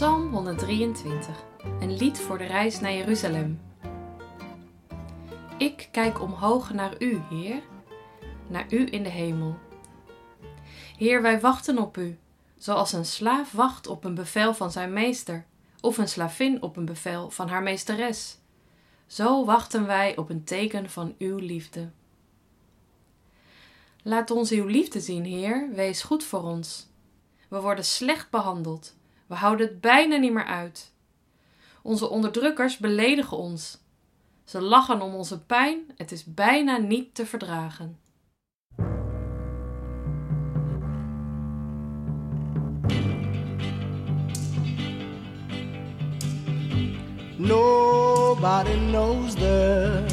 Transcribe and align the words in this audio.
Psalm 0.00 0.32
123, 0.32 1.44
een 1.80 1.96
lied 1.96 2.18
voor 2.18 2.38
de 2.38 2.44
reis 2.44 2.80
naar 2.80 2.92
Jeruzalem. 2.92 3.60
Ik 5.58 5.88
kijk 5.90 6.20
omhoog 6.20 6.72
naar 6.72 7.02
U, 7.02 7.20
Heer, 7.30 7.62
naar 8.46 8.72
U 8.72 8.86
in 8.90 9.02
de 9.02 9.08
hemel. 9.08 9.58
Heer, 10.96 11.22
wij 11.22 11.40
wachten 11.40 11.78
op 11.78 11.96
U, 11.96 12.18
zoals 12.58 12.92
een 12.92 13.04
slaaf 13.04 13.52
wacht 13.52 13.86
op 13.86 14.04
een 14.04 14.14
bevel 14.14 14.54
van 14.54 14.70
zijn 14.70 14.92
meester, 14.92 15.46
of 15.80 15.98
een 15.98 16.08
slavin 16.08 16.62
op 16.62 16.76
een 16.76 16.84
bevel 16.84 17.30
van 17.30 17.48
haar 17.48 17.62
meesteres. 17.62 18.38
Zo 19.06 19.44
wachten 19.44 19.86
wij 19.86 20.16
op 20.16 20.30
een 20.30 20.44
teken 20.44 20.90
van 20.90 21.14
Uw 21.18 21.36
liefde. 21.36 21.90
Laat 24.02 24.30
ons 24.30 24.50
Uw 24.50 24.66
liefde 24.66 25.00
zien, 25.00 25.24
Heer, 25.24 25.70
wees 25.72 26.02
goed 26.02 26.24
voor 26.24 26.42
ons. 26.42 26.88
We 27.48 27.60
worden 27.60 27.84
slecht 27.84 28.30
behandeld 28.30 28.98
we 29.30 29.36
houden 29.36 29.66
het 29.66 29.80
bijna 29.80 30.16
niet 30.16 30.32
meer 30.32 30.44
uit. 30.44 30.92
Onze 31.82 32.08
onderdrukkers 32.08 32.76
beledigen 32.76 33.36
ons. 33.36 33.78
Ze 34.44 34.60
lachen 34.60 35.00
om 35.00 35.14
onze 35.14 35.40
pijn, 35.40 35.78
het 35.96 36.12
is 36.12 36.24
bijna 36.24 36.76
niet 36.76 37.14
te 37.14 37.26
verdragen. 37.26 37.98
Nobody 47.36 48.76
knows 48.90 49.34
the 49.34 50.04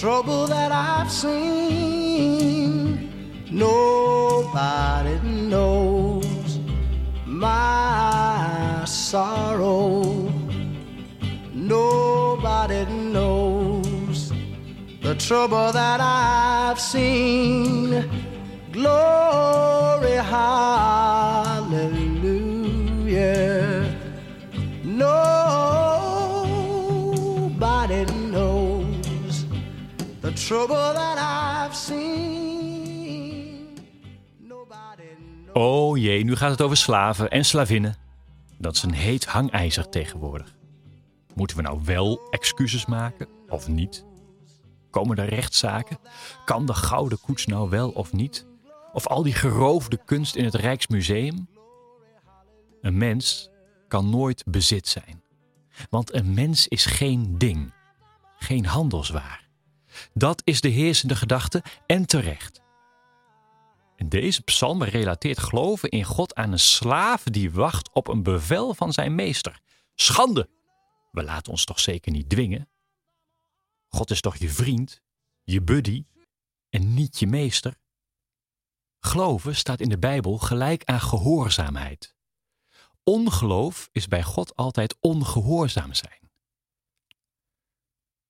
trouble 0.00 0.46
that 0.46 0.70
I've 0.70 1.10
seen. 1.14 3.10
Nobody 3.50 5.18
knows 5.48 5.77
trouble 15.18 15.72
that 15.72 16.00
I've 16.00 16.80
seen. 16.80 18.04
Glory, 18.72 20.16
hallelujah. 20.16 21.74
Nobody 24.84 25.24
knows 28.30 29.44
the 30.20 30.32
trouble 30.32 30.92
that 30.94 31.18
I've 31.18 31.74
seen. 31.74 32.36
Oh 35.52 35.96
jee, 35.96 36.24
nu 36.24 36.36
gaat 36.36 36.50
het 36.50 36.62
over 36.62 36.76
slaven 36.76 37.30
en 37.30 37.44
slavinnen. 37.44 37.96
Dat 38.58 38.74
is 38.74 38.82
een 38.82 38.92
heet 38.92 39.24
hangijzer 39.24 39.88
tegenwoordig. 39.88 40.56
Moeten 41.34 41.56
we 41.56 41.62
nou 41.62 41.80
wel 41.84 42.20
excuses 42.30 42.86
maken 42.86 43.28
of 43.48 43.68
niet? 43.68 44.06
Komen 44.98 45.16
er 45.16 45.28
rechtszaken? 45.28 45.98
Kan 46.44 46.66
de 46.66 46.74
gouden 46.74 47.20
koets 47.20 47.46
nou 47.46 47.70
wel 47.70 47.90
of 47.90 48.12
niet? 48.12 48.46
Of 48.92 49.06
al 49.06 49.22
die 49.22 49.32
geroofde 49.32 50.04
kunst 50.04 50.36
in 50.36 50.44
het 50.44 50.54
Rijksmuseum? 50.54 51.48
Een 52.80 52.98
mens 52.98 53.50
kan 53.88 54.10
nooit 54.10 54.44
bezit 54.46 54.88
zijn. 54.88 55.22
Want 55.90 56.14
een 56.14 56.34
mens 56.34 56.68
is 56.68 56.86
geen 56.86 57.38
ding, 57.38 57.74
geen 58.38 58.66
handelswaar. 58.66 59.48
Dat 60.14 60.42
is 60.44 60.60
de 60.60 60.68
heersende 60.68 61.16
gedachte 61.16 61.62
en 61.86 62.06
terecht. 62.06 62.60
Deze 63.96 64.42
psalm 64.42 64.82
relateert 64.82 65.38
geloven 65.38 65.88
in 65.88 66.04
God 66.04 66.34
aan 66.34 66.52
een 66.52 66.58
slaaf 66.58 67.22
die 67.22 67.50
wacht 67.50 67.90
op 67.92 68.08
een 68.08 68.22
bevel 68.22 68.74
van 68.74 68.92
zijn 68.92 69.14
meester. 69.14 69.60
Schande! 69.94 70.48
We 71.10 71.22
laten 71.22 71.52
ons 71.52 71.64
toch 71.64 71.80
zeker 71.80 72.12
niet 72.12 72.28
dwingen? 72.28 72.68
God 73.88 74.10
is 74.10 74.20
toch 74.20 74.36
je 74.36 74.50
vriend, 74.50 75.00
je 75.42 75.62
buddy 75.62 76.06
en 76.68 76.94
niet 76.94 77.18
je 77.18 77.26
meester? 77.26 77.78
Geloven 79.00 79.56
staat 79.56 79.80
in 79.80 79.88
de 79.88 79.98
Bijbel 79.98 80.38
gelijk 80.38 80.84
aan 80.84 81.00
gehoorzaamheid. 81.00 82.16
Ongeloof 83.04 83.88
is 83.92 84.08
bij 84.08 84.22
God 84.22 84.56
altijd 84.56 84.96
ongehoorzaam 85.00 85.94
zijn. 85.94 86.30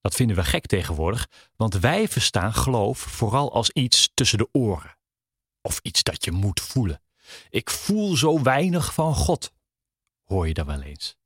Dat 0.01 0.15
vinden 0.15 0.37
we 0.37 0.45
gek 0.45 0.67
tegenwoordig, 0.67 1.29
want 1.57 1.75
wij 1.75 2.09
verstaan 2.09 2.55
geloof 2.55 2.99
vooral 2.99 3.53
als 3.53 3.71
iets 3.71 4.11
tussen 4.15 4.39
de 4.39 4.49
oren. 4.53 4.99
Of 5.61 5.79
iets 5.83 6.03
dat 6.03 6.25
je 6.25 6.31
moet 6.31 6.61
voelen. 6.61 7.03
Ik 7.51 7.71
voel 7.71 8.17
zo 8.17 8.43
weinig 8.43 8.95
van 8.95 9.15
God. 9.15 9.53
Hoor 10.25 10.49
je 10.49 10.55
dat 10.55 10.67
wel 10.67 10.83
eens? 10.83 11.17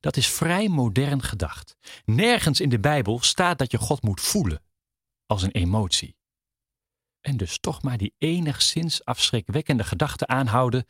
Dat 0.00 0.16
is 0.16 0.28
vrij 0.28 0.68
modern 0.68 1.22
gedacht. 1.22 1.76
Nergens 2.04 2.60
in 2.60 2.68
de 2.68 2.80
Bijbel 2.80 3.20
staat 3.20 3.58
dat 3.58 3.70
je 3.70 3.78
God 3.78 4.02
moet 4.02 4.20
voelen 4.20 4.62
als 5.26 5.42
een 5.42 5.50
emotie. 5.50 6.16
En 7.20 7.36
dus 7.36 7.58
toch 7.58 7.82
maar 7.82 7.96
die 7.96 8.14
enigszins 8.18 9.04
afschrikwekkende 9.04 9.84
gedachte 9.84 10.26
aanhouden: 10.26 10.86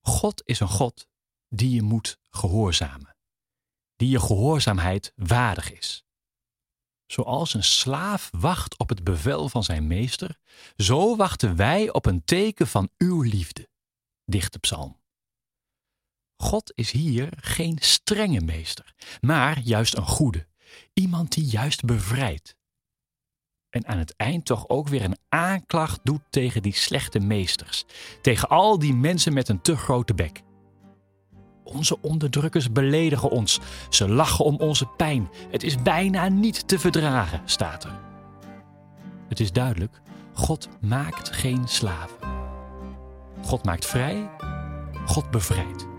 God 0.00 0.42
is 0.44 0.60
een 0.60 0.68
God 0.68 1.08
die 1.48 1.70
je 1.70 1.82
moet 1.82 2.18
gehoorzamen, 2.30 3.16
die 3.96 4.08
je 4.08 4.20
gehoorzaamheid 4.20 5.12
waardig 5.16 5.72
is. 5.72 6.04
Zoals 7.06 7.54
een 7.54 7.64
slaaf 7.64 8.30
wacht 8.30 8.78
op 8.78 8.88
het 8.88 9.04
bevel 9.04 9.48
van 9.48 9.64
zijn 9.64 9.86
meester, 9.86 10.38
zo 10.76 11.16
wachten 11.16 11.56
wij 11.56 11.92
op 11.92 12.06
een 12.06 12.24
teken 12.24 12.66
van 12.66 12.90
uw 12.98 13.22
liefde. 13.22 13.68
Dichte 14.24 14.58
psalm. 14.58 15.02
God 16.36 16.72
is 16.74 16.90
hier 16.90 17.28
geen 17.36 17.76
strenge 17.80 18.40
meester, 18.40 18.94
maar 19.20 19.60
juist 19.60 19.96
een 19.96 20.06
goede, 20.06 20.46
iemand 20.92 21.32
die 21.32 21.44
juist 21.44 21.84
bevrijdt. 21.84 22.56
En 23.70 23.86
aan 23.86 23.98
het 23.98 24.16
eind 24.16 24.44
toch 24.44 24.68
ook 24.68 24.88
weer 24.88 25.04
een 25.04 25.18
aanklacht 25.28 26.00
doet 26.02 26.22
tegen 26.30 26.62
die 26.62 26.74
slechte 26.74 27.18
meesters, 27.18 27.84
tegen 28.20 28.48
al 28.48 28.78
die 28.78 28.94
mensen 28.94 29.32
met 29.32 29.48
een 29.48 29.60
te 29.60 29.76
grote 29.76 30.14
bek. 30.14 30.42
Onze 31.64 32.00
onderdrukkers 32.00 32.72
beledigen 32.72 33.30
ons. 33.30 33.60
Ze 33.88 34.08
lachen 34.08 34.44
om 34.44 34.56
onze 34.56 34.86
pijn. 34.86 35.28
Het 35.50 35.62
is 35.62 35.82
bijna 35.82 36.28
niet 36.28 36.68
te 36.68 36.78
verdragen, 36.78 37.42
staat 37.44 37.84
er. 37.84 38.00
Het 39.28 39.40
is 39.40 39.52
duidelijk, 39.52 40.00
God 40.32 40.68
maakt 40.80 41.32
geen 41.32 41.68
slaven. 41.68 42.16
God 43.42 43.64
maakt 43.64 43.86
vrij, 43.86 44.30
God 45.06 45.30
bevrijdt. 45.30 45.93